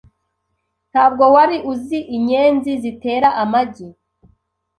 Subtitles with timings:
[0.91, 3.87] Ntabwo wari uzi inyenzi zitera amagi?